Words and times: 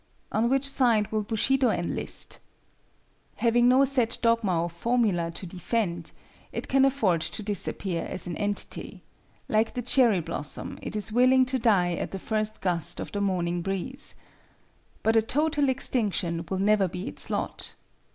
On 0.31 0.49
which 0.49 0.67
side 0.67 1.11
will 1.11 1.21
Bushido 1.21 1.69
enlist? 1.69 2.39
Having 3.35 3.67
no 3.69 3.85
set 3.85 4.17
dogma 4.23 4.63
or 4.63 4.67
formula 4.67 5.29
to 5.29 5.45
defend, 5.45 6.11
it 6.51 6.67
can 6.67 6.85
afford 6.85 7.21
to 7.21 7.43
disappear 7.43 8.05
as 8.09 8.25
an 8.25 8.35
entity; 8.37 9.03
like 9.47 9.75
the 9.75 9.83
cherry 9.83 10.19
blossom, 10.19 10.79
it 10.81 10.95
is 10.95 11.11
willing 11.11 11.45
to 11.45 11.59
die 11.59 11.93
at 11.93 12.09
the 12.09 12.17
first 12.17 12.61
gust 12.61 12.99
of 12.99 13.11
the 13.11 13.21
morning 13.21 13.61
breeze. 13.61 14.15
But 15.03 15.15
a 15.15 15.21
total 15.21 15.69
extinction 15.69 16.47
will 16.49 16.57
never 16.57 16.87
be 16.87 17.07
its 17.07 17.29
lot. 17.29 17.75